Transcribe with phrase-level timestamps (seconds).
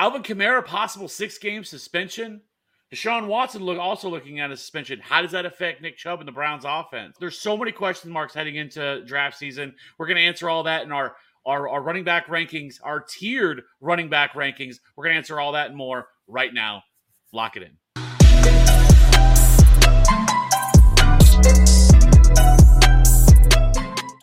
[0.00, 2.40] Alvin Kamara, possible six game suspension.
[2.90, 4.98] Deshaun Watson look also looking at a suspension.
[4.98, 7.18] How does that affect Nick Chubb and the Browns offense?
[7.20, 9.74] There's so many question marks heading into draft season.
[9.98, 13.60] We're going to answer all that in our, our, our running back rankings, our tiered
[13.82, 14.76] running back rankings.
[14.96, 16.82] We're going to answer all that and more right now.
[17.34, 17.76] Lock it in.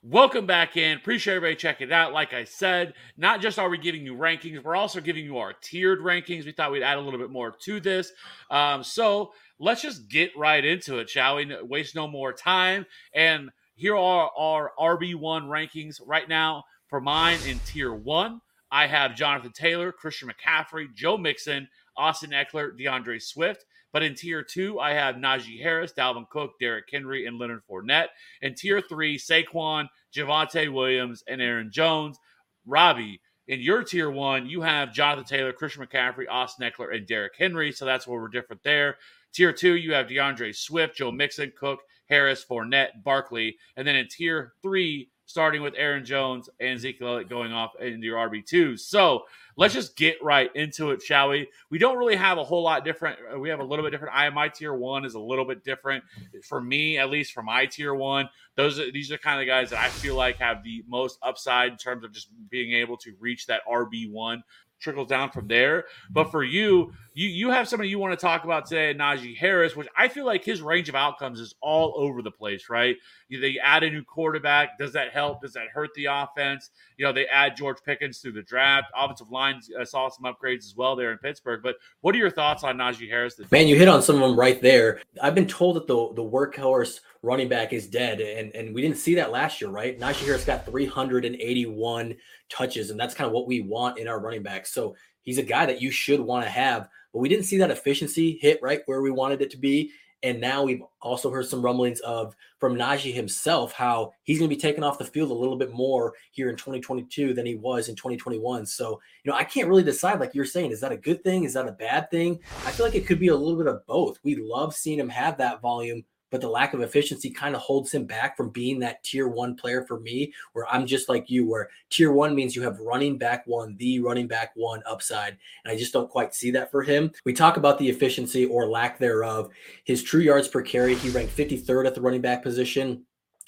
[0.09, 0.97] Welcome back in.
[0.97, 2.13] Appreciate everybody checking it out.
[2.13, 5.51] Like I said, not just are we giving you rankings, we're also giving you our
[5.51, 6.45] tiered rankings.
[6.45, 8.13] We thought we'd add a little bit more to this.
[8.49, 11.53] Um, so let's just get right into it, shall we?
[11.61, 12.85] Waste no more time.
[13.13, 16.63] And here are our RB1 rankings right now.
[16.87, 18.39] For mine in tier one,
[18.71, 21.67] I have Jonathan Taylor, Christian McCaffrey, Joe Mixon,
[21.97, 23.65] Austin Ekeler, DeAndre Swift.
[23.97, 28.09] But in tier two, I have Najee Harris, Dalvin Cook, Derrick Henry, and Leonard Fournette.
[28.43, 32.19] In tier three, Saquon, Javonte Williams, and Aaron Jones.
[32.67, 37.33] Robbie, in your tier one, you have Jonathan Taylor, Christian McCaffrey, Austin Ekeler, and Derrick
[37.39, 37.71] Henry.
[37.71, 38.97] So that's where we're different there.
[39.33, 43.57] Tier two, you have DeAndre Swift, Joe Mixon, Cook, Harris, Fournette, Barkley.
[43.77, 48.29] And then in tier three, starting with Aaron Jones and Elliott going off into your
[48.29, 48.79] RB2.
[48.79, 49.23] So
[49.57, 51.49] let's just get right into it, shall we?
[51.69, 53.19] We don't really have a whole lot different.
[53.33, 54.13] Uh, we have a little bit different.
[54.13, 56.03] IMI tier one is a little bit different
[56.47, 58.29] for me, at least for my tier one.
[58.55, 61.71] Those are these are kind of guys that I feel like have the most upside
[61.71, 64.43] in terms of just being able to reach that RB one
[64.79, 65.85] trickles down from there.
[66.09, 69.75] But for you, you you have somebody you want to talk about today, Najee Harris,
[69.75, 72.95] which I feel like his range of outcomes is all over the place, right?
[73.27, 74.77] You, they add a new quarterback.
[74.77, 75.41] Does that help?
[75.41, 76.69] Does that hurt the offense?
[76.95, 78.91] You know, they add George Pickens through the draft.
[78.95, 81.61] Offensive line uh, saw some upgrades as well there in Pittsburgh.
[81.63, 83.41] But what are your thoughts on Najee Harris?
[83.51, 85.01] Man, you hit on some of them right there.
[85.19, 88.97] I've been told that the the workhorse running back is dead, and and we didn't
[88.97, 89.99] see that last year, right?
[89.99, 92.15] Najee Harris got 381
[92.49, 94.67] touches, and that's kind of what we want in our running back.
[94.67, 94.95] So
[95.27, 98.39] he's a guy that you should want to have, but we didn't see that efficiency
[98.41, 99.91] hit right where we wanted it to be.
[100.23, 104.55] And now we've also heard some rumblings of from Najee himself how he's going to
[104.55, 107.89] be taken off the field a little bit more here in 2022 than he was
[107.89, 108.65] in 2021.
[108.65, 111.43] So, you know, I can't really decide, like you're saying, is that a good thing?
[111.43, 112.39] Is that a bad thing?
[112.65, 114.17] I feel like it could be a little bit of both.
[114.23, 117.91] We love seeing him have that volume, but the lack of efficiency kind of holds
[117.91, 121.47] him back from being that tier one player for me, where I'm just like you,
[121.47, 125.37] where tier one means you have running back one, the running back one upside.
[125.63, 127.11] And I just don't quite see that for him.
[127.25, 129.49] We talk about the efficiency or lack thereof.
[129.83, 133.03] His true yards per carry, he ranked 53rd at the running back position.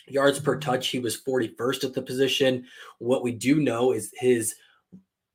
[0.08, 2.66] Yards per touch, he was 41st at the position.
[2.98, 4.56] What we do know is his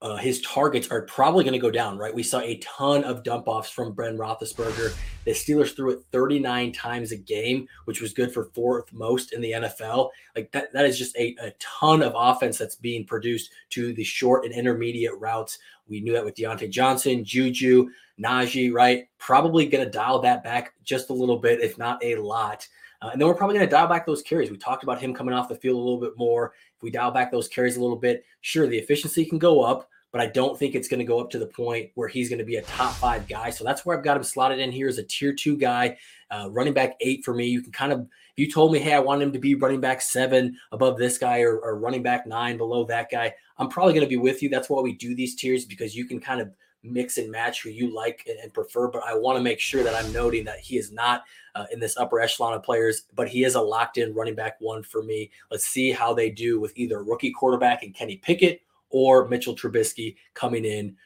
[0.05, 2.15] uh, his targets are probably going to go down, right?
[2.15, 4.95] We saw a ton of dump offs from Ben Roethlisberger.
[5.25, 9.41] The Steelers threw it 39 times a game, which was good for fourth most in
[9.41, 10.11] the NFL.
[10.37, 14.05] Like that, that is just a, a ton of offense that's being produced to the
[14.05, 15.59] short and intermediate routes.
[15.89, 17.89] We knew that with Diontae Johnson, Juju,
[18.23, 19.09] Najee, right?
[19.17, 22.69] Probably going to dial that back just a little bit, if not a lot.
[23.01, 24.51] Uh, and then we're probably going to dial back those carries.
[24.51, 26.53] We talked about him coming off the field a little bit more.
[26.77, 29.89] If we dial back those carries a little bit, sure, the efficiency can go up
[30.15, 32.39] but I don't think it's going to go up to the point where he's going
[32.39, 33.51] to be a top five guy.
[33.51, 35.99] So that's where I've got him slotted in here as a tier two guy,
[36.31, 37.47] uh, running back eight for me.
[37.47, 39.81] You can kind of, if you told me, hey, I want him to be running
[39.81, 43.93] back seven above this guy or, or running back nine below that guy, I'm probably
[43.93, 44.49] going to be with you.
[44.49, 46.53] That's why we do these tiers because you can kind of
[46.85, 48.87] mix and match who you like and prefer.
[48.87, 51.25] But I want to make sure that I'm noting that he is not
[51.57, 54.61] uh, in this upper echelon of players, but he is a locked in running back
[54.61, 55.33] one for me.
[55.51, 58.61] Let's see how they do with either rookie quarterback and Kenny Pickett
[58.95, 60.97] or Mitchell Trubisky coming in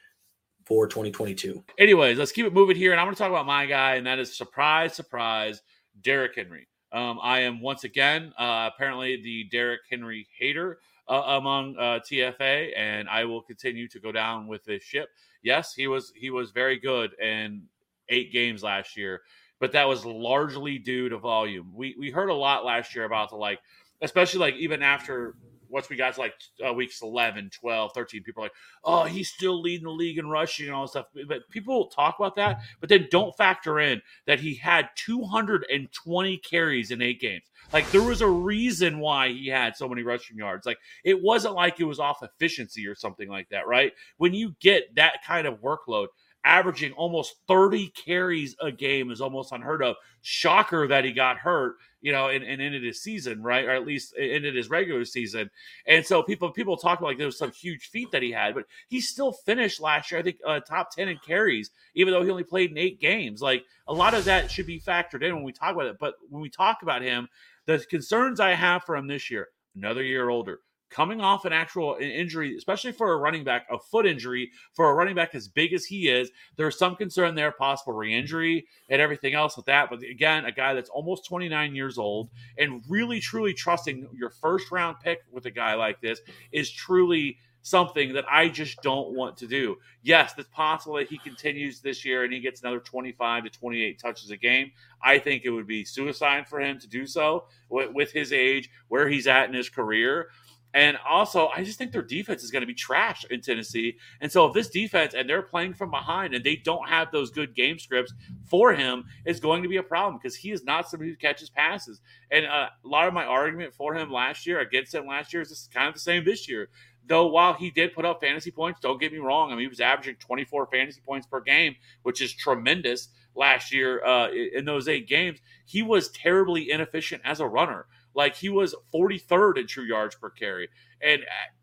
[0.63, 1.63] for 2022.
[1.79, 2.91] Anyways, let's keep it moving here.
[2.91, 5.63] And I'm going to talk about my guy, and that is surprise, surprise,
[5.99, 6.67] Derrick Henry.
[6.91, 10.77] Um, I am once again uh, apparently the Derrick Henry hater
[11.07, 15.09] uh, among uh, TFA, and I will continue to go down with this ship.
[15.41, 17.63] Yes, he was he was very good in
[18.09, 19.21] eight games last year,
[19.59, 21.71] but that was largely due to volume.
[21.73, 23.59] We we heard a lot last year about the like,
[24.01, 25.35] especially like even after
[25.69, 26.33] once we got to like
[26.65, 30.29] uh, weeks 11, 12, 13, people are like, oh, he's still leading the league in
[30.29, 31.07] rushing and all this stuff.
[31.27, 36.91] But people talk about that, but then don't factor in that he had 220 carries
[36.91, 37.43] in eight games.
[37.71, 40.65] Like there was a reason why he had so many rushing yards.
[40.65, 43.93] Like it wasn't like it was off efficiency or something like that, right?
[44.17, 46.07] When you get that kind of workload,
[46.43, 49.95] averaging almost 30 carries a game is almost unheard of.
[50.21, 53.65] Shocker that he got hurt, you know, and, and ended his season, right?
[53.65, 55.49] Or at least ended his regular season.
[55.85, 58.55] And so people people talk about like there was some huge feat that he had,
[58.55, 62.23] but he still finished last year, I think, uh, top 10 in carries, even though
[62.23, 63.41] he only played in eight games.
[63.41, 65.97] Like a lot of that should be factored in when we talk about it.
[65.99, 67.27] But when we talk about him,
[67.65, 71.91] the concerns I have for him this year, another year older, coming off an actual
[71.91, 75.47] uh, injury, especially for a running back, a foot injury for a running back as
[75.47, 79.89] big as he is, there's some concern there, possible re-injury and everything else with that.
[79.89, 84.71] But again, a guy that's almost 29 years old and really truly trusting your first
[84.71, 86.21] round pick with a guy like this
[86.51, 89.77] is truly something that I just don't want to do.
[90.01, 93.99] Yes, it's possible that he continues this year and he gets another 25 to 28
[93.99, 94.71] touches a game.
[95.03, 98.69] I think it would be suicide for him to do so with, with his age,
[98.87, 100.29] where he's at in his career.
[100.73, 103.97] And also, I just think their defense is going to be trash in Tennessee.
[104.21, 107.31] And so, if this defense and they're playing from behind and they don't have those
[107.31, 108.13] good game scripts
[108.45, 111.49] for him, it's going to be a problem because he is not somebody who catches
[111.49, 112.01] passes.
[112.31, 115.41] And uh, a lot of my argument for him last year, against him last year,
[115.41, 116.69] is kind of the same this year.
[117.07, 119.51] Though, while he did put up fantasy points, don't get me wrong.
[119.51, 124.03] I mean, he was averaging 24 fantasy points per game, which is tremendous last year
[124.05, 125.39] uh, in those eight games.
[125.65, 127.87] He was terribly inefficient as a runner.
[128.19, 130.67] Like he was 43rd in true yards per carry.
[131.01, 131.21] And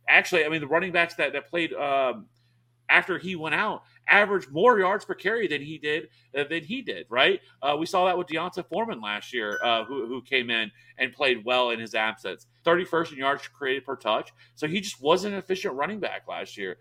[0.08, 2.28] actually, I mean, the running backs that, that played um,
[2.88, 6.80] after he went out averaged more yards per carry than he did uh, than he
[6.80, 7.04] did.
[7.10, 7.42] Right?
[7.60, 11.12] Uh, we saw that with D'Onta Foreman last year, uh, who, who came in and
[11.12, 12.46] played well in his absence.
[12.64, 14.32] 31st in yards created per touch.
[14.54, 16.78] So he just wasn't an efficient running back last year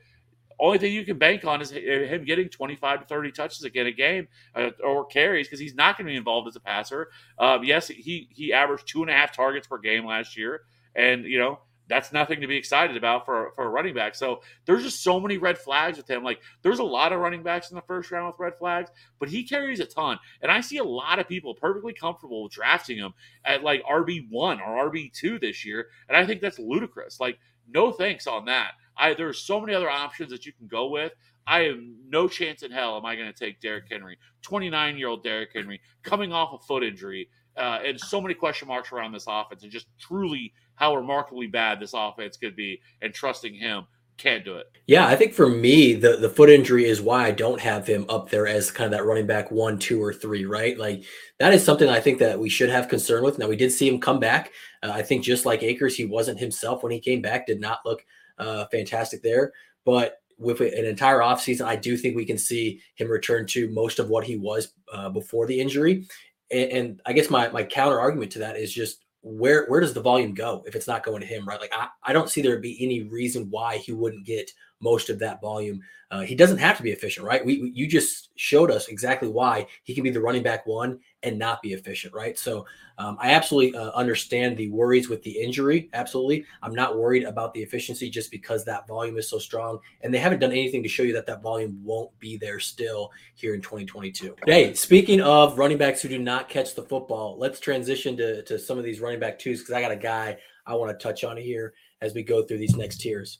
[0.59, 3.91] only thing you can bank on is him getting 25 to 30 touches again a
[3.91, 7.09] game uh, or carries because he's not going to be involved as a passer.
[7.39, 10.61] Um, yes, he he averaged two and a half targets per game last year,
[10.95, 14.15] and you know that's nothing to be excited about for for a running back.
[14.15, 16.23] So there's just so many red flags with him.
[16.23, 19.29] Like there's a lot of running backs in the first round with red flags, but
[19.29, 23.13] he carries a ton, and I see a lot of people perfectly comfortable drafting him
[23.43, 27.19] at like RB one or RB two this year, and I think that's ludicrous.
[27.19, 28.73] Like no thanks on that.
[28.97, 31.13] I there's so many other options that you can go with.
[31.47, 31.77] I have
[32.09, 35.49] no chance in hell am I going to take Derrick Henry, 29 year old Derrick
[35.53, 39.63] Henry, coming off a foot injury, uh, and so many question marks around this offense,
[39.63, 43.85] and just truly how remarkably bad this offense could be, and trusting him
[44.17, 44.67] can't do it.
[44.87, 48.05] Yeah, I think for me, the the foot injury is why I don't have him
[48.09, 50.45] up there as kind of that running back one, two, or three.
[50.45, 51.03] Right, like
[51.39, 53.37] that is something I think that we should have concern with.
[53.37, 54.51] Now we did see him come back.
[54.81, 57.45] Uh, I think just like Akers, he wasn't himself when he came back.
[57.45, 58.05] Did not look
[58.37, 59.53] uh, fantastic there.
[59.85, 63.99] But with an entire offseason, I do think we can see him return to most
[63.99, 66.07] of what he was uh, before the injury.
[66.51, 69.93] And, and, I guess my my counter argument to that is just where where does
[69.93, 71.59] the volume go if it's not going to him, right?
[71.59, 74.51] Like I, I don't see there be any reason why he wouldn't get
[74.85, 75.81] most of that volume.
[76.11, 77.43] Uh, he doesn't have to be efficient, right?
[77.43, 80.99] We, we, you just showed us exactly why he can be the running back one
[81.23, 82.37] and not be efficient, right?
[82.37, 82.67] So
[82.99, 85.89] um, I absolutely uh, understand the worries with the injury.
[85.93, 90.13] Absolutely, I'm not worried about the efficiency just because that volume is so strong, and
[90.13, 93.55] they haven't done anything to show you that that volume won't be there still here
[93.55, 94.35] in 2022.
[94.45, 98.59] Hey, speaking of running backs who do not catch the football, let's transition to to
[98.59, 100.37] some of these running back twos because I got a guy
[100.67, 103.39] I want to touch on here as we go through these next tiers.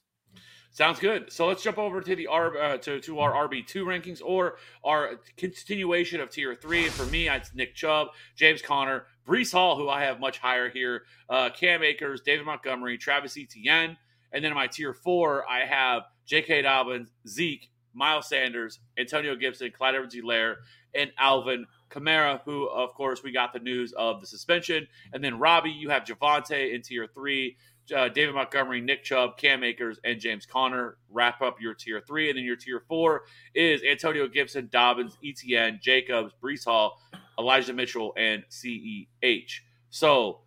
[0.76, 1.32] Sounds good.
[1.32, 4.58] So let's jump over to the R uh, to to our RB two rankings or
[4.84, 6.90] our continuation of tier three.
[6.90, 11.04] For me, it's Nick Chubb, James Conner, Breece Hall, who I have much higher here,
[11.30, 13.96] uh, Cam Akers, David Montgomery, Travis Etienne,
[14.34, 16.64] and then in my tier four, I have J.K.
[16.64, 20.56] Dobbins, Zeke, Miles Sanders, Antonio Gibson, Clyde Edwards-Helaire,
[20.94, 25.40] and Alvin Kamara, who of course we got the news of the suspension, and then
[25.40, 27.56] Robbie, you have Javonte in tier three
[27.96, 32.30] uh, David Montgomery, Nick Chubb, Cam Akers, and James Conner wrap up your tier three.
[32.30, 33.24] And then your tier four
[33.54, 37.00] is Antonio Gibson, Dobbins, Etienne, Jacobs, Breece Hall,
[37.38, 39.52] Elijah Mitchell, and CEH.
[39.90, 40.42] So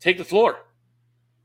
[0.00, 0.58] take the floor.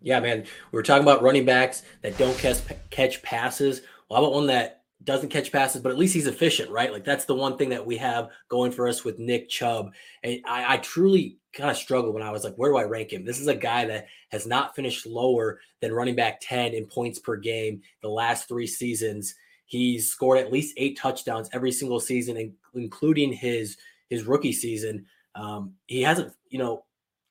[0.01, 0.41] Yeah, man.
[0.71, 2.59] We were talking about running backs that don't catch,
[2.89, 3.81] catch passes.
[4.09, 6.91] Well, about one that doesn't catch passes, but at least he's efficient, right?
[6.91, 9.93] Like that's the one thing that we have going for us with Nick Chubb.
[10.23, 13.12] And I, I truly kind of struggled when I was like, where do I rank
[13.12, 13.25] him?
[13.25, 17.17] This is a guy that has not finished lower than running back 10 in points
[17.17, 19.33] per game the last three seasons.
[19.65, 23.77] He's scored at least eight touchdowns every single season, including his
[24.09, 25.05] his rookie season.
[25.33, 26.83] Um, he hasn't, you know,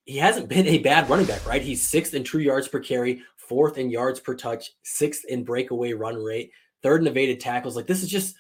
[0.05, 1.63] he hasn't been a bad running back, right?
[1.63, 5.93] He's sixth in true yards per carry, fourth in yards per touch, sixth in breakaway
[5.93, 6.51] run rate,
[6.83, 7.77] third in evaded tackles.
[7.77, 8.35] Like this is just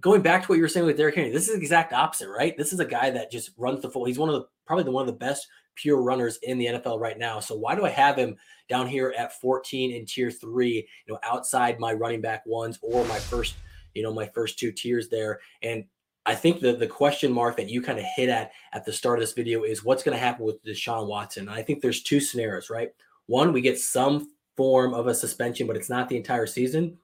[0.00, 1.30] going back to what you were saying with Derrick Henry.
[1.30, 2.56] This is the exact opposite, right?
[2.56, 4.04] This is a guy that just runs the full.
[4.04, 7.00] He's one of the probably the, one of the best pure runners in the NFL
[7.00, 7.40] right now.
[7.40, 8.36] So why do I have him
[8.68, 10.86] down here at 14 in tier three?
[11.06, 13.54] You know, outside my running back ones or my first
[13.96, 15.40] you know, my first two tiers there.
[15.62, 15.84] And
[16.26, 19.18] I think the the question mark that you kind of hit at at the start
[19.18, 21.48] of this video is what's going to happen with Deshaun Watson.
[21.48, 22.90] And I think there's two scenarios, right?
[23.26, 26.96] One, we get some form of a suspension, but it's not the entire season,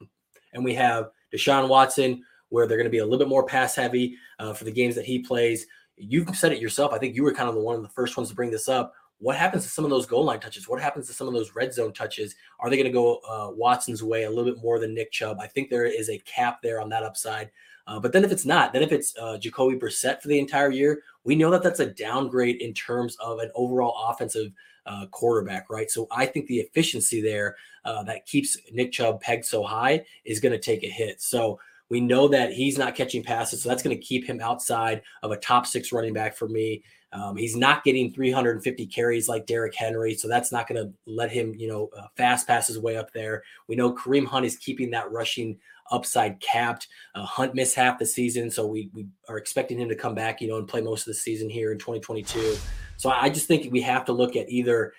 [0.53, 3.75] and we have Deshaun Watson where they're going to be a little bit more pass
[3.75, 5.67] heavy uh, for the games that he plays.
[5.97, 6.93] You've said it yourself.
[6.93, 8.69] I think you were kind of the one of the first ones to bring this
[8.69, 8.93] up.
[9.19, 10.69] What happens to some of those goal line touches?
[10.69, 12.35] What happens to some of those red zone touches?
[12.61, 15.39] Are they going to go uh, Watson's way a little bit more than Nick Chubb?
[15.41, 17.51] I think there is a cap there on that upside.
[17.87, 20.71] Uh, but then if it's not, then if it's uh, Jacoby Brissett for the entire
[20.71, 24.53] year, we know that that's a downgrade in terms of an overall offensive
[24.87, 25.91] uh, quarterback, right?
[25.91, 30.41] So I think the efficiency there uh, that keeps Nick Chubb pegged so high is
[30.41, 31.21] going to take a hit.
[31.21, 31.59] So
[31.93, 35.31] we know that he's not catching passes, so that's going to keep him outside of
[35.31, 36.83] a top six running back for me.
[37.13, 41.31] Um, he's not getting 350 carries like Derrick Henry, so that's not going to let
[41.31, 43.43] him, you know, uh, fast pass his way up there.
[43.69, 45.59] We know Kareem Hunt is keeping that rushing
[45.91, 46.89] upside capped.
[47.15, 50.41] Uh, Hunt missed half the season, so we we are expecting him to come back,
[50.41, 52.57] you know, and play most of the season here in 2022.
[52.97, 54.95] So I just think we have to look at either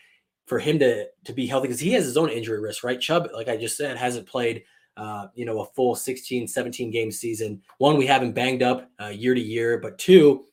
[0.46, 3.02] for him to to be healthy because he has his own injury risk, right?
[3.02, 4.64] Chubb, like I just said, hasn't played
[4.98, 7.62] uh, you know, a full 16, 17 game season.
[7.78, 10.46] One, we haven't banged up uh, year to year, but two,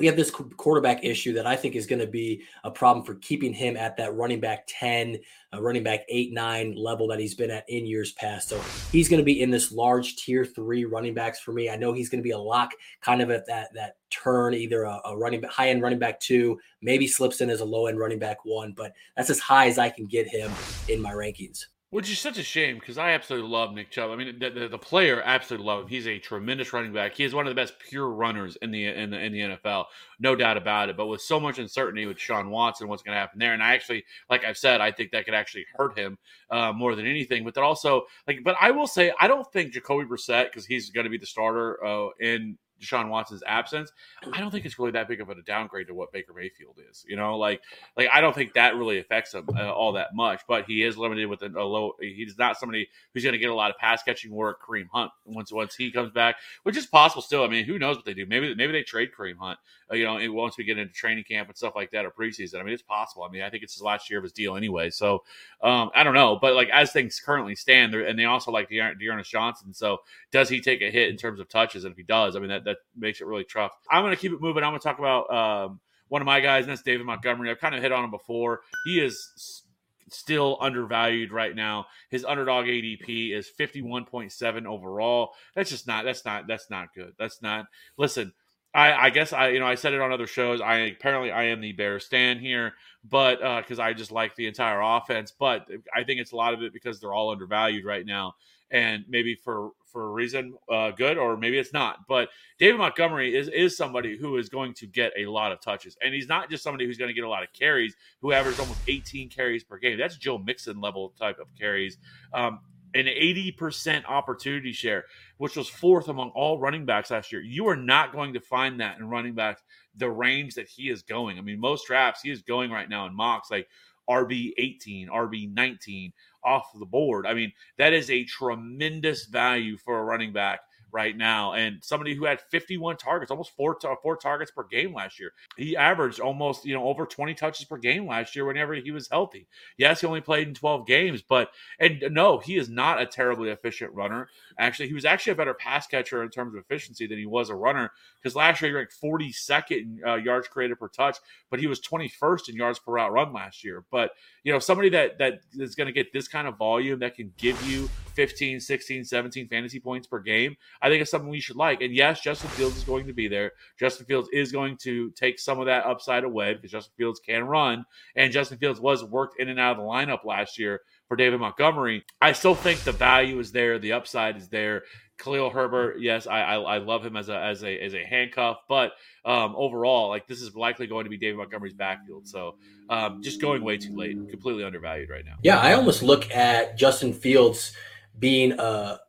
[0.00, 3.16] we have this quarterback issue that I think is going to be a problem for
[3.16, 5.18] keeping him at that running back 10,
[5.52, 8.48] uh, running back 8, 9 level that he's been at in years past.
[8.48, 8.58] So
[8.90, 11.68] he's going to be in this large tier three running backs for me.
[11.68, 12.70] I know he's going to be a lock
[13.02, 16.58] kind of at that, that turn, either a, a running high end running back two,
[16.80, 19.78] maybe slips in as a low end running back one, but that's as high as
[19.78, 20.50] I can get him
[20.88, 21.66] in my rankings.
[21.90, 24.12] Which is such a shame because I absolutely love Nick Chubb.
[24.12, 25.88] I mean, the, the, the, player absolutely love him.
[25.88, 27.16] He's a tremendous running back.
[27.16, 29.86] He is one of the best pure runners in the in the in the NFL,
[30.20, 30.96] no doubt about it.
[30.96, 33.54] But with so much uncertainty with Sean Watson, what's going to happen there?
[33.54, 36.16] And I actually, like I've said, I think that could actually hurt him
[36.48, 37.42] uh, more than anything.
[37.42, 40.90] But that also, like, but I will say, I don't think Jacoby Brissett because he's
[40.90, 43.92] going to be the starter uh, in Deshaun Watson's absence,
[44.32, 47.04] I don't think it's really that big of a downgrade to what Baker Mayfield is.
[47.08, 47.62] You know, like
[47.96, 50.42] like I don't think that really affects him uh, all that much.
[50.48, 51.92] But he is limited with a, a low.
[52.00, 54.60] He's not somebody who's going to get a lot of pass catching work.
[54.66, 57.44] Kareem Hunt once once he comes back, which is possible still.
[57.44, 58.26] I mean, who knows what they do?
[58.26, 59.58] Maybe maybe they trade Kareem Hunt.
[59.90, 62.60] Uh, you know, once we get into training camp and stuff like that or preseason.
[62.60, 63.24] I mean, it's possible.
[63.24, 64.90] I mean, I think it's his last year of his deal anyway.
[64.90, 65.24] So
[65.62, 66.38] um, I don't know.
[66.40, 69.74] But like as things currently stand, and they also like D'Ernest Johnson.
[69.74, 69.98] So
[70.30, 71.84] does he take a hit in terms of touches?
[71.84, 73.72] And if he does, I mean that that makes it really tough.
[73.90, 74.64] I'm going to keep it moving.
[74.64, 77.50] I'm going to talk about um, one of my guys, and that's David Montgomery.
[77.50, 78.60] I've kind of hit on him before.
[78.84, 79.64] He is
[80.08, 81.86] still undervalued right now.
[82.10, 85.32] His underdog ADP is 51.7 overall.
[85.54, 87.14] That's just not that's not that's not good.
[87.18, 88.32] That's not listen,
[88.74, 90.60] I, I guess I you know I said it on other shows.
[90.60, 92.74] I apparently I am the bear stand here,
[93.08, 95.32] but because uh, I just like the entire offense.
[95.36, 98.34] But I think it's a lot of it because they're all undervalued right now
[98.70, 102.06] and maybe for for a reason uh, good or maybe it's not.
[102.08, 105.96] But David Montgomery is is somebody who is going to get a lot of touches,
[106.02, 107.94] and he's not just somebody who's going to get a lot of carries.
[108.22, 109.98] Who averages almost 18 carries per game.
[109.98, 111.98] That's Joe Mixon level type of carries.
[112.32, 112.60] Um,
[112.92, 115.04] an 80% opportunity share,
[115.36, 117.40] which was fourth among all running backs last year.
[117.40, 119.62] You are not going to find that in running backs
[119.94, 121.38] the range that he is going.
[121.38, 123.68] I mean, most drafts he is going right now in mocks like
[124.08, 126.12] RB 18, RB 19
[126.44, 127.26] off the board.
[127.26, 130.60] I mean, that is a tremendous value for a running back
[130.92, 135.18] right now, and somebody who had 51 targets, almost four four targets per game last
[135.20, 135.32] year.
[135.56, 139.08] He averaged almost you know over 20 touches per game last year whenever he was
[139.08, 139.46] healthy.
[139.76, 143.50] Yes, he only played in 12 games, but and no, he is not a terribly
[143.50, 144.28] efficient runner.
[144.58, 147.50] Actually, he was actually a better pass catcher in terms of efficiency than he was
[147.50, 151.18] a runner because last year he ranked 42nd in uh, yards created per touch,
[151.50, 153.84] but he was 21st in yards per route run last year.
[153.90, 154.12] But
[154.44, 157.32] you know, somebody that that is going to get this kind of volume that can
[157.36, 161.56] give you 15, 16, 17 fantasy points per game, I think it's something we should
[161.56, 161.80] like.
[161.80, 163.52] And yes, Justin Fields is going to be there.
[163.78, 167.44] Justin Fields is going to take some of that upside away because Justin Fields can
[167.44, 167.84] run.
[168.16, 171.40] And Justin Fields was worked in and out of the lineup last year for David
[171.40, 172.04] Montgomery.
[172.22, 174.84] I still think the value is there, the upside is there.
[175.18, 178.56] Khalil Herbert, yes, I, I, I love him as a as a as a handcuff,
[178.68, 178.92] but
[179.26, 182.26] um, overall, like this is likely going to be David Montgomery's backfield.
[182.26, 182.56] So
[182.88, 185.34] um, just going way too late, completely undervalued right now.
[185.42, 187.72] Yeah, I almost look at Justin Fields
[188.18, 189.00] being a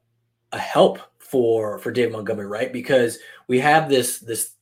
[0.51, 0.99] a help
[1.31, 2.71] for for David Montgomery, right?
[2.73, 4.55] Because we have this this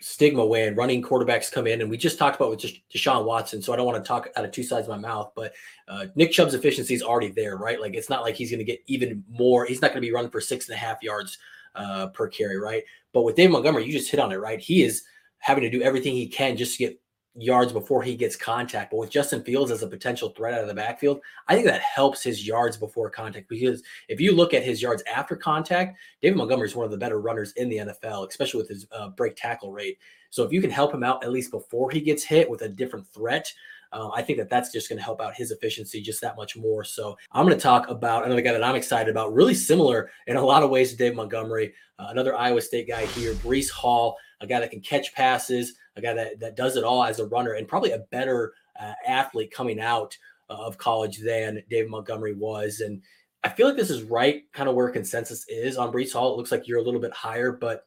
[0.00, 2.60] stigma when running quarterbacks come in, and we just talked about with
[2.92, 3.62] Deshaun Watson.
[3.62, 5.52] So I don't want to talk out of two sides of my mouth, but
[5.86, 7.80] uh, Nick Chubb's efficiency is already there, right?
[7.80, 9.66] Like it's not like he's going to get even more.
[9.66, 11.38] He's not going to be running for six and a half yards
[11.76, 12.82] uh, per carry, right?
[13.12, 14.58] But with David Montgomery, you just hit on it, right?
[14.58, 15.04] He is
[15.38, 17.00] having to do everything he can just to get
[17.36, 18.90] yards before he gets contact.
[18.90, 21.80] But with Justin Fields as a potential threat out of the backfield, I think that
[21.80, 26.36] helps his yards before contact because if you look at his yards after contact, David
[26.36, 29.36] Montgomery is one of the better runners in the NFL, especially with his uh, break
[29.36, 29.98] tackle rate.
[30.30, 32.68] So if you can help him out at least before he gets hit with a
[32.68, 33.52] different threat,
[33.92, 36.56] um, I think that that's just going to help out his efficiency just that much
[36.56, 36.84] more.
[36.84, 40.36] So I'm going to talk about another guy that I'm excited about, really similar in
[40.36, 44.16] a lot of ways to Dave Montgomery, uh, another Iowa State guy here, Breece Hall,
[44.40, 47.52] a guy that can catch passes, guy that, that does it all as a runner,
[47.52, 50.16] and probably a better uh, athlete coming out
[50.48, 52.80] of college than David Montgomery was.
[52.80, 53.02] And
[53.44, 56.32] I feel like this is right kind of where consensus is on Breece Hall.
[56.32, 57.86] It looks like you're a little bit higher, but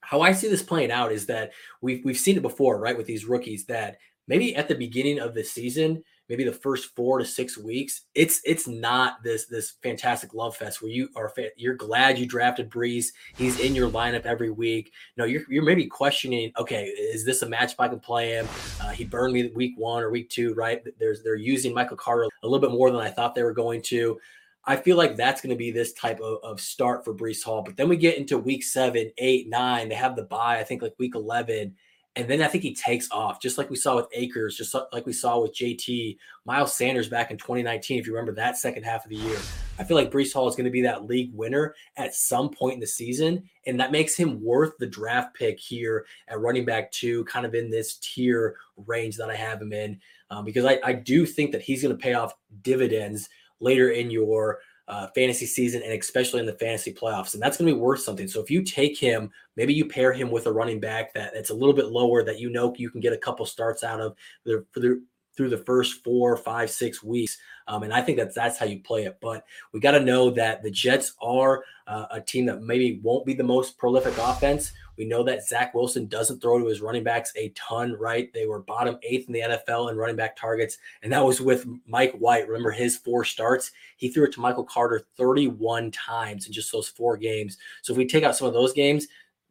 [0.00, 3.06] how I see this playing out is that we've we've seen it before, right, with
[3.06, 7.24] these rookies that maybe at the beginning of the season, maybe the first four to
[7.24, 12.18] six weeks, it's it's not this this fantastic love fest where you are you're glad
[12.18, 13.08] you drafted Breece.
[13.36, 14.92] He's in your lineup every week.
[15.16, 18.48] No, you're you're maybe questioning, okay, is this a match I can play him?
[18.80, 20.82] Uh, he burned me week one or week two, right?
[20.98, 23.82] There's they're using Michael Carter a little bit more than I thought they were going
[23.82, 24.18] to.
[24.64, 27.62] I feel like that's going to be this type of, of start for Breece Hall.
[27.62, 29.88] But then we get into week seven, eight, nine.
[29.88, 31.74] They have the bye, I think like week 11
[32.16, 35.06] and then I think he takes off, just like we saw with Akers, just like
[35.06, 38.00] we saw with JT, Miles Sanders back in 2019.
[38.00, 39.38] If you remember that second half of the year,
[39.78, 42.74] I feel like Breece Hall is going to be that league winner at some point
[42.74, 43.48] in the season.
[43.66, 47.54] And that makes him worth the draft pick here at running back two, kind of
[47.54, 50.00] in this tier range that I have him in,
[50.30, 53.28] um, because I, I do think that he's going to pay off dividends
[53.60, 54.58] later in your
[54.90, 57.34] uh, fantasy season and especially in the fantasy playoffs.
[57.34, 58.26] And that's going to be worth something.
[58.26, 61.50] So if you take him, maybe you pair him with a running back that that's
[61.50, 64.16] a little bit lower that you know you can get a couple starts out of
[64.44, 65.00] the, the
[65.36, 67.38] through the first four, five, six weeks.
[67.68, 69.18] Um, and I think that's that's how you play it.
[69.22, 73.24] But we got to know that the Jets are uh, a team that maybe won't
[73.24, 74.72] be the most prolific offense.
[75.00, 78.30] We know that Zach Wilson doesn't throw to his running backs a ton, right?
[78.34, 81.66] They were bottom eighth in the NFL in running back targets, and that was with
[81.86, 82.46] Mike White.
[82.46, 83.72] Remember his four starts?
[83.96, 87.56] He threw it to Michael Carter 31 times in just those four games.
[87.80, 89.06] So if we take out some of those games,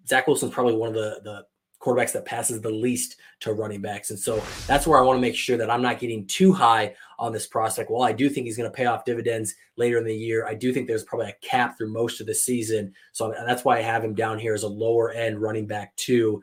[0.07, 1.45] Zach Wilson's probably one of the the
[1.81, 4.11] quarterbacks that passes the least to running backs.
[4.11, 6.93] And so that's where I want to make sure that I'm not getting too high
[7.19, 7.91] on this prospect.
[7.91, 10.55] While I do think he's going to pay off dividends later in the year, I
[10.55, 12.93] do think there's probably a cap through most of the season.
[13.11, 16.41] So that's why I have him down here as a lower end running back too.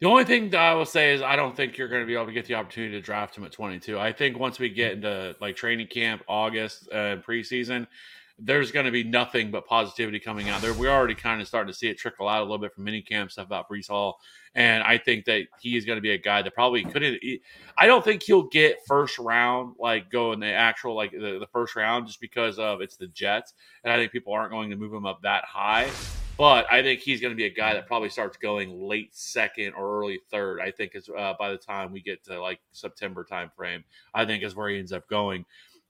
[0.00, 2.14] The only thing that I will say is I don't think you're going to be
[2.14, 3.98] able to get the opportunity to draft him at 22.
[3.98, 7.86] I think once we get into like training camp, August, uh, preseason,
[8.38, 10.74] there's going to be nothing but positivity coming out there.
[10.74, 13.00] We're already kind of starting to see it trickle out a little bit from mini
[13.00, 14.18] camp stuff about Breece Hall,
[14.54, 17.18] and I think that he is going to be a guy that probably couldn't.
[17.78, 21.48] I don't think he'll get first round, like go in the actual like the, the
[21.52, 24.76] first round, just because of it's the Jets, and I think people aren't going to
[24.76, 25.88] move him up that high.
[26.38, 29.72] But I think he's going to be a guy that probably starts going late second
[29.72, 30.60] or early third.
[30.60, 34.42] I think is uh, by the time we get to like September timeframe, I think
[34.42, 35.46] is where he ends up going.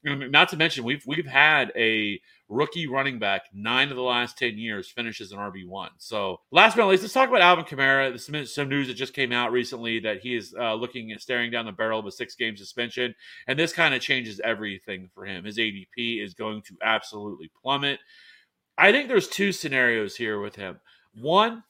[0.07, 4.57] Not to mention, we've we've had a rookie running back nine of the last ten
[4.57, 5.91] years finishes an RB one.
[5.97, 8.09] So last but not least, let's talk about Alvin Kamara.
[8.09, 11.51] There's some news that just came out recently that he is uh, looking at staring
[11.51, 13.13] down the barrel of a six game suspension,
[13.47, 15.43] and this kind of changes everything for him.
[15.43, 17.99] His ADP is going to absolutely plummet.
[18.77, 20.79] I think there's two scenarios here with him.
[21.13, 21.63] One,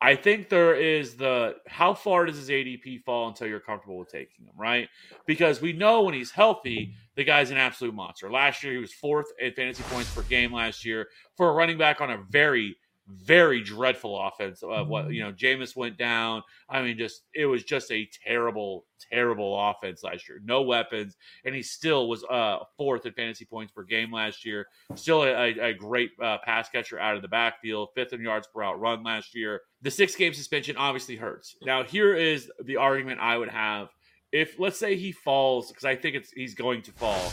[0.00, 4.10] I think there is the how far does his ADP fall until you're comfortable with
[4.10, 4.88] taking him, right?
[5.26, 8.30] Because we know when he's healthy, the guy's an absolute monster.
[8.30, 11.78] Last year, he was fourth in fantasy points per game last year for a running
[11.78, 12.76] back on a very
[13.08, 16.42] very dreadful offense of what you know Jameis went down.
[16.68, 20.40] I mean, just it was just a terrible, terrible offense last year.
[20.44, 24.66] No weapons, and he still was uh fourth in fantasy points per game last year.
[24.94, 28.62] Still a, a great uh, pass catcher out of the backfield, fifth in yards per
[28.62, 29.62] out run last year.
[29.82, 31.56] The six game suspension obviously hurts.
[31.62, 33.88] Now here is the argument I would have
[34.36, 37.32] if let's say he falls because I think it's he's going to fall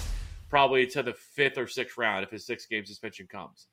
[0.50, 3.68] probably to the fifth or sixth round if his six game suspension comes.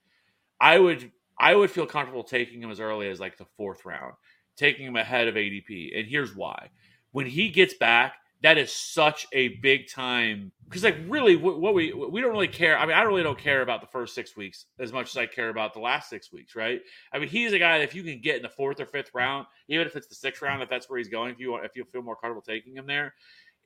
[0.60, 4.14] I would I would feel comfortable taking him as early as like the fourth round,
[4.56, 5.96] taking him ahead of ADP.
[5.96, 6.70] And here's why.
[7.12, 11.92] When he gets back, that is such a big time because like really what we
[11.92, 14.66] we don't really care i mean i really don't care about the first six weeks
[14.78, 16.80] as much as i care about the last six weeks right
[17.12, 19.10] i mean he's a guy that if you can get in the fourth or fifth
[19.14, 21.76] round even if it's the sixth round if that's where he's going if you if
[21.76, 23.14] you feel more comfortable taking him there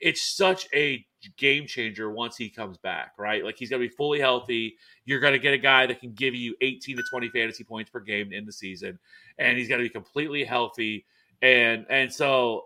[0.01, 1.05] it's such a
[1.39, 3.45] game changer once he comes back, right?
[3.45, 4.77] Like he's going to be fully healthy.
[5.05, 7.91] You're going to get a guy that can give you 18 to 20 fantasy points
[7.91, 8.99] per game in the season,
[9.39, 11.07] and he's going to be completely healthy.
[11.43, 12.65] And and so,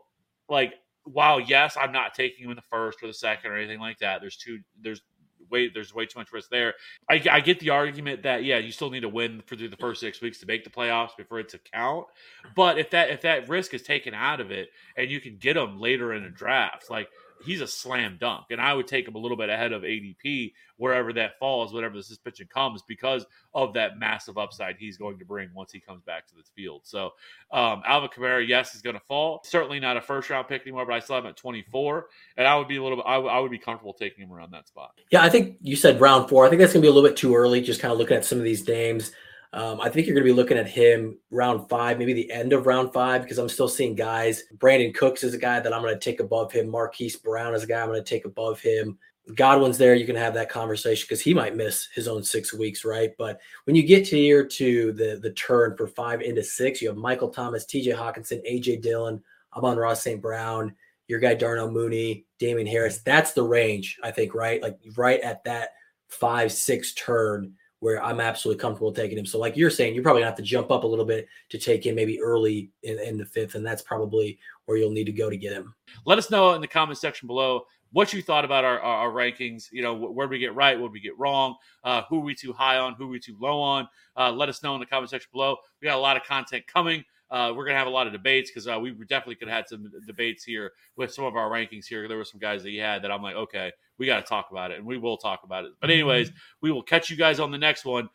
[0.48, 0.74] like,
[1.12, 3.98] while yes, I'm not taking him in the first or the second or anything like
[3.98, 4.20] that.
[4.20, 4.60] There's two.
[4.80, 5.02] There's
[5.50, 6.74] way there's way too much risk there.
[7.10, 10.00] I, I get the argument that yeah, you still need to win for the first
[10.00, 12.06] six weeks to make the playoffs before it to count.
[12.54, 15.54] But if that if that risk is taken out of it and you can get
[15.54, 17.08] them later in a draft, like
[17.44, 18.46] he's a slam dunk.
[18.51, 21.96] And I would take him a little bit ahead of ADP wherever that falls, whatever
[21.96, 26.03] the suspension comes, because of that massive upside he's going to bring once he comes
[26.03, 26.83] back to the field.
[26.85, 27.12] So
[27.53, 29.40] um, Alvin Kamara, yes, is going to fall.
[29.44, 32.07] Certainly not a first round pick anymore, but I still have him at 24.
[32.37, 34.33] And I would be a little bit, I, w- I would be comfortable taking him
[34.33, 34.92] around that spot.
[35.11, 36.46] Yeah, I think you said round four.
[36.46, 38.16] I think that's going to be a little bit too early, just kind of looking
[38.16, 39.12] at some of these names.
[39.52, 42.52] Um, I think you're going to be looking at him round five, maybe the end
[42.52, 44.44] of round five, because I'm still seeing guys.
[44.58, 46.68] Brandin Cooks is a guy that I'm going to take above him.
[46.68, 48.98] Marquise Brown is a guy I'm going to take above him.
[49.34, 49.94] Godwin's there.
[49.94, 53.11] You can have that conversation because he might miss his own six weeks, right?
[53.18, 57.28] But when you get to the the turn for five into six, you have Michael
[57.28, 57.92] Thomas, T.J.
[57.92, 58.76] Hockenson, A.J.
[58.78, 59.22] Dillon,
[59.54, 60.20] Amon-Ra St.
[60.20, 60.74] Brown,
[61.08, 62.98] your guy Darnell Mooney, Damien Harris.
[62.98, 64.62] That's the range, I think, right?
[64.62, 65.70] Like right at that
[66.08, 69.26] five six turn where I'm absolutely comfortable taking him.
[69.26, 71.58] So, like you're saying, you're probably gonna have to jump up a little bit to
[71.58, 75.12] take him maybe early in, in the fifth, and that's probably where you'll need to
[75.12, 75.74] go to get him.
[76.04, 79.10] Let us know in the comment section below what you thought about our, our, our
[79.10, 79.68] rankings.
[79.70, 80.78] You know, where we get right?
[80.78, 81.56] What did we get wrong?
[81.84, 82.94] Uh, who are we too high on?
[82.94, 83.88] Who are we too low on?
[84.16, 85.56] Uh, let us know in the comment section below.
[85.80, 87.04] We got a lot of content coming.
[87.30, 89.68] Uh, we're gonna have a lot of debates because uh, we definitely could have had
[89.68, 92.08] some debates here with some of our rankings here.
[92.08, 94.48] There were some guys that you had that I'm like, okay, we got to talk
[94.50, 95.72] about it, and we will talk about it.
[95.80, 95.94] But mm-hmm.
[95.94, 96.32] anyways,
[96.62, 98.08] we will catch you guys on the next one.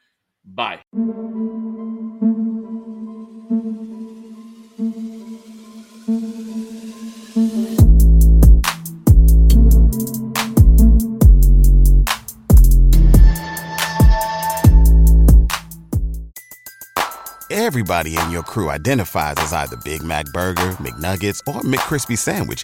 [0.46, 0.82] Bye.
[17.50, 22.63] Everybody in your crew identifies as either Big Mac Burger, McNuggets, or McCrispy Sandwich.